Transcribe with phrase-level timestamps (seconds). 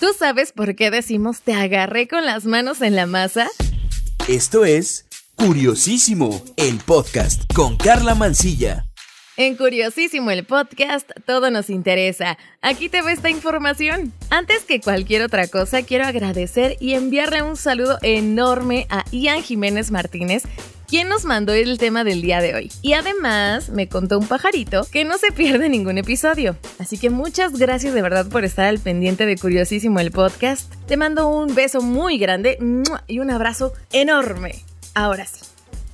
[0.00, 3.48] ¿Tú sabes por qué decimos te agarré con las manos en la masa?
[4.28, 8.86] Esto es Curiosísimo, el podcast con Carla Mancilla.
[9.36, 12.38] En Curiosísimo el podcast, todo nos interesa.
[12.62, 14.12] Aquí te ve esta información.
[14.30, 19.90] Antes que cualquier otra cosa, quiero agradecer y enviarle un saludo enorme a Ian Jiménez
[19.90, 20.44] Martínez,
[20.88, 22.72] quien nos mandó el tema del día de hoy.
[22.82, 26.56] Y además me contó un pajarito que no se pierde ningún episodio.
[26.78, 30.72] Así que muchas gracias de verdad por estar al pendiente de Curiosísimo el podcast.
[30.86, 32.58] Te mando un beso muy grande
[33.06, 34.62] y un abrazo enorme.
[34.94, 35.40] Ahora sí.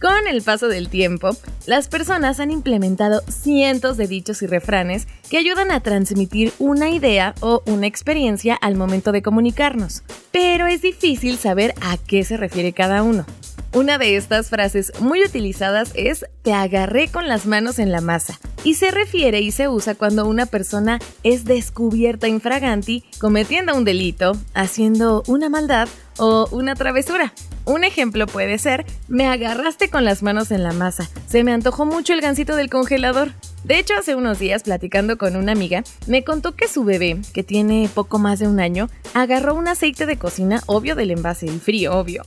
[0.00, 5.36] Con el paso del tiempo, las personas han implementado cientos de dichos y refranes que
[5.36, 10.02] ayudan a transmitir una idea o una experiencia al momento de comunicarnos,
[10.32, 13.26] pero es difícil saber a qué se refiere cada uno.
[13.72, 18.40] Una de estas frases muy utilizadas es te agarré con las manos en la masa
[18.64, 24.32] y se refiere y se usa cuando una persona es descubierta infraganti cometiendo un delito,
[24.54, 25.88] haciendo una maldad
[26.20, 27.32] o una travesura.
[27.64, 31.84] Un ejemplo puede ser, me agarraste con las manos en la masa, se me antojó
[31.86, 33.32] mucho el gansito del congelador.
[33.64, 37.42] De hecho, hace unos días, platicando con una amiga, me contó que su bebé, que
[37.42, 41.60] tiene poco más de un año, agarró un aceite de cocina, obvio del envase, el
[41.60, 42.22] frío, obvio,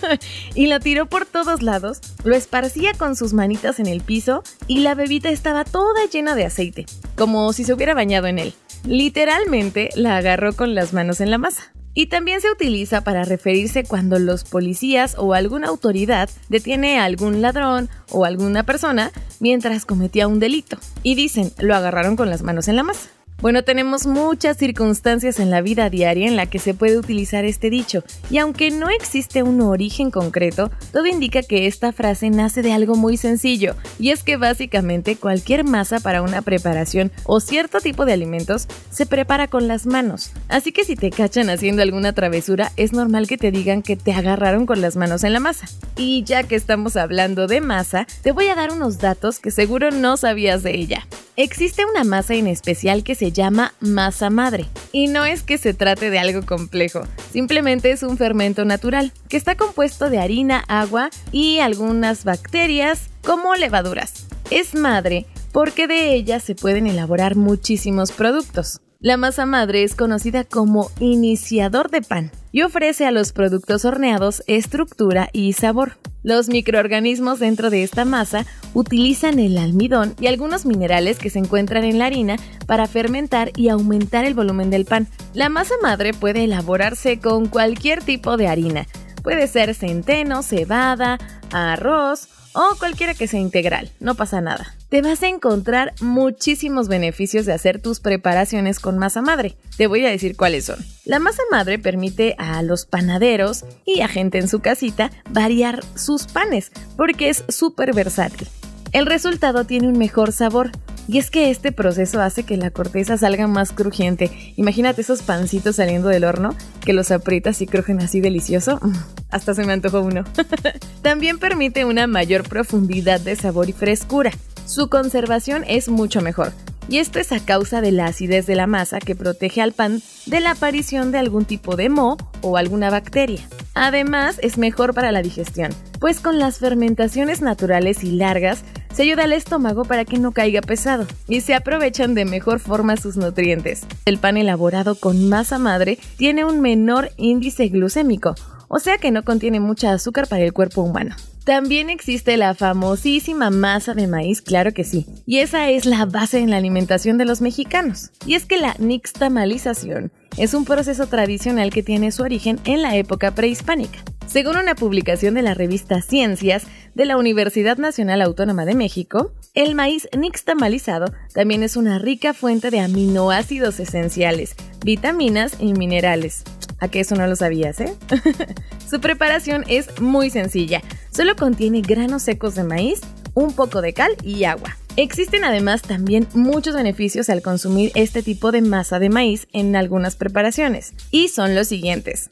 [0.54, 4.80] y lo tiró por todos lados, lo esparcía con sus manitas en el piso y
[4.80, 8.54] la bebita estaba toda llena de aceite, como si se hubiera bañado en él.
[8.84, 11.72] Literalmente la agarró con las manos en la masa.
[11.94, 17.42] Y también se utiliza para referirse cuando los policías o alguna autoridad detiene a algún
[17.42, 20.78] ladrón o alguna persona mientras cometía un delito.
[21.02, 23.10] Y dicen, lo agarraron con las manos en la masa.
[23.42, 27.70] Bueno, tenemos muchas circunstancias en la vida diaria en la que se puede utilizar este
[27.70, 32.72] dicho, y aunque no existe un origen concreto, todo indica que esta frase nace de
[32.72, 38.04] algo muy sencillo, y es que básicamente cualquier masa para una preparación o cierto tipo
[38.04, 40.30] de alimentos se prepara con las manos.
[40.48, 44.12] Así que si te cachan haciendo alguna travesura, es normal que te digan que te
[44.12, 45.66] agarraron con las manos en la masa.
[45.96, 49.90] Y ya que estamos hablando de masa, te voy a dar unos datos que seguro
[49.90, 51.08] no sabías de ella.
[51.36, 54.66] Existe una masa en especial que se llama masa madre.
[54.92, 59.38] Y no es que se trate de algo complejo, simplemente es un fermento natural, que
[59.38, 64.26] está compuesto de harina, agua y algunas bacterias como levaduras.
[64.50, 68.80] Es madre porque de ella se pueden elaborar muchísimos productos.
[69.00, 74.42] La masa madre es conocida como iniciador de pan y ofrece a los productos horneados
[74.46, 75.96] estructura y sabor.
[76.22, 81.84] Los microorganismos dentro de esta masa utilizan el almidón y algunos minerales que se encuentran
[81.84, 85.08] en la harina para fermentar y aumentar el volumen del pan.
[85.34, 88.86] La masa madre puede elaborarse con cualquier tipo de harina.
[89.22, 91.18] Puede ser centeno, cebada,
[91.52, 94.76] arroz o cualquiera que sea integral, no pasa nada.
[94.92, 99.56] Te vas a encontrar muchísimos beneficios de hacer tus preparaciones con masa madre.
[99.78, 100.84] Te voy a decir cuáles son.
[101.06, 106.26] La masa madre permite a los panaderos y a gente en su casita variar sus
[106.26, 108.48] panes porque es súper versátil.
[108.92, 110.70] El resultado tiene un mejor sabor,
[111.08, 114.30] y es que este proceso hace que la corteza salga más crujiente.
[114.56, 116.54] Imagínate esos pancitos saliendo del horno,
[116.84, 118.78] que los aprietas y crujen así delicioso.
[118.82, 118.92] Mm,
[119.30, 120.24] hasta se me antojó uno.
[121.02, 124.32] También permite una mayor profundidad de sabor y frescura.
[124.66, 126.52] Su conservación es mucho mejor.
[126.88, 130.02] Y esto es a causa de la acidez de la masa que protege al pan
[130.26, 133.40] de la aparición de algún tipo de moho o alguna bacteria.
[133.74, 139.24] Además, es mejor para la digestión, pues con las fermentaciones naturales y largas se ayuda
[139.24, 143.82] al estómago para que no caiga pesado y se aprovechan de mejor forma sus nutrientes.
[144.04, 148.34] El pan elaborado con masa madre tiene un menor índice glucémico,
[148.68, 151.16] o sea que no contiene mucha azúcar para el cuerpo humano.
[151.44, 156.38] También existe la famosísima masa de maíz, claro que sí, y esa es la base
[156.38, 158.12] en la alimentación de los mexicanos.
[158.24, 162.94] Y es que la nixtamalización es un proceso tradicional que tiene su origen en la
[162.94, 163.98] época prehispánica.
[164.26, 169.74] Según una publicación de la revista Ciencias de la Universidad Nacional Autónoma de México, el
[169.74, 174.54] maíz nixtamalizado también es una rica fuente de aminoácidos esenciales,
[174.84, 176.44] vitaminas y minerales.
[176.78, 177.94] ¿A qué eso no lo sabías, eh?
[178.90, 180.82] Su preparación es muy sencilla.
[181.12, 183.00] Solo contiene granos secos de maíz,
[183.34, 184.78] un poco de cal y agua.
[184.96, 190.16] Existen además también muchos beneficios al consumir este tipo de masa de maíz en algunas
[190.16, 192.30] preparaciones, y son los siguientes.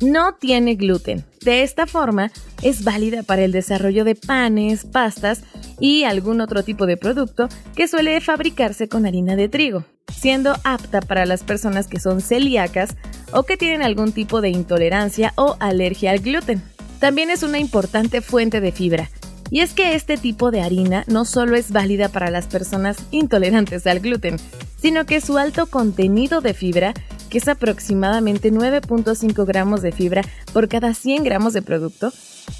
[0.00, 1.24] No tiene gluten.
[1.42, 2.32] De esta forma,
[2.62, 5.42] es válida para el desarrollo de panes, pastas
[5.78, 11.00] y algún otro tipo de producto que suele fabricarse con harina de trigo, siendo apta
[11.00, 12.96] para las personas que son celíacas
[13.32, 16.60] o que tienen algún tipo de intolerancia o alergia al gluten.
[17.00, 19.10] También es una importante fuente de fibra.
[19.50, 23.86] Y es que este tipo de harina no solo es válida para las personas intolerantes
[23.86, 24.38] al gluten,
[24.80, 26.94] sino que su alto contenido de fibra
[27.28, 30.22] que es aproximadamente 9.5 gramos de fibra
[30.52, 32.12] por cada 100 gramos de producto,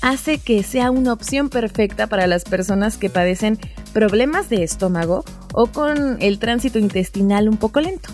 [0.02, 3.58] hace que sea una opción perfecta para las personas que padecen
[3.92, 8.10] problemas de estómago o con el tránsito intestinal un poco lento.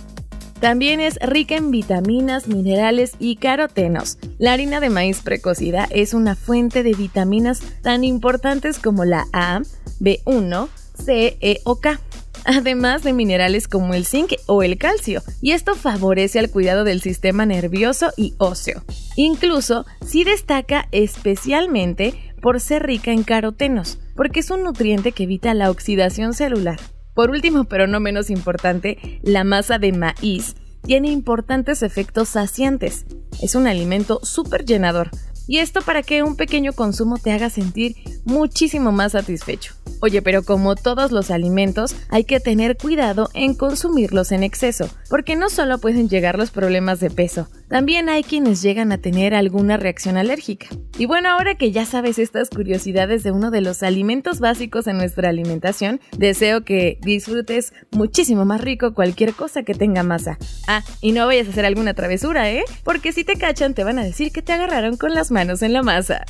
[0.62, 4.16] También es rica en vitaminas, minerales y carotenos.
[4.38, 9.62] La harina de maíz precocida es una fuente de vitaminas tan importantes como la A,
[9.98, 12.00] B1, C, E o K
[12.44, 17.00] además de minerales como el zinc o el calcio, y esto favorece al cuidado del
[17.00, 18.84] sistema nervioso y óseo.
[19.16, 25.54] Incluso si destaca especialmente por ser rica en carotenos, porque es un nutriente que evita
[25.54, 26.78] la oxidación celular.
[27.14, 33.06] Por último, pero no menos importante, la masa de maíz tiene importantes efectos saciantes.
[33.40, 35.10] Es un alimento súper llenador.
[35.46, 39.74] Y esto para que un pequeño consumo te haga sentir muchísimo más satisfecho.
[40.00, 45.36] Oye, pero como todos los alimentos, hay que tener cuidado en consumirlos en exceso, porque
[45.36, 49.76] no solo pueden llegar los problemas de peso, también hay quienes llegan a tener alguna
[49.76, 50.66] reacción alérgica.
[50.98, 54.98] Y bueno, ahora que ya sabes estas curiosidades de uno de los alimentos básicos en
[54.98, 60.36] nuestra alimentación, deseo que disfrutes muchísimo más rico cualquier cosa que tenga masa.
[60.66, 62.64] Ah, y no vayas a hacer alguna travesura, ¿eh?
[62.84, 65.72] Porque si te cachan te van a decir que te agarraron con las manos en
[65.72, 66.24] la masa.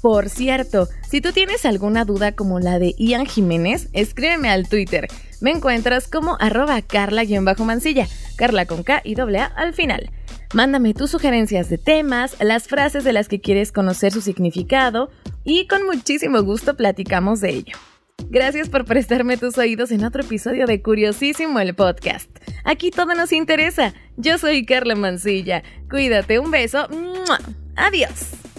[0.00, 5.08] Por cierto, si tú tienes alguna duda como la de Ian Jiménez, escríbeme al Twitter.
[5.40, 10.10] Me encuentras como arroba carla-mancilla, carla con K y doble A al final.
[10.54, 15.10] Mándame tus sugerencias de temas, las frases de las que quieres conocer su significado
[15.44, 17.76] y con muchísimo gusto platicamos de ello.
[18.28, 22.30] Gracias por prestarme tus oídos en otro episodio de Curiosísimo el podcast.
[22.64, 23.94] Aquí todo nos interesa.
[24.16, 25.62] Yo soy Carla Mancilla.
[25.88, 26.86] Cuídate, un beso.
[27.76, 28.49] Adiós.